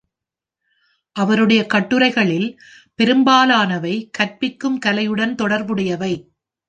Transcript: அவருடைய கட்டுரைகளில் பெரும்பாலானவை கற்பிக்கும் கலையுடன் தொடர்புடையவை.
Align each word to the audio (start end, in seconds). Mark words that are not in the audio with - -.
அவருடைய 1.15 1.65
கட்டுரைகளில் 1.73 2.47
பெரும்பாலானவை 2.95 4.09
கற்பிக்கும் 4.11 4.79
கலையுடன் 4.85 5.35
தொடர்புடையவை. 5.35 6.13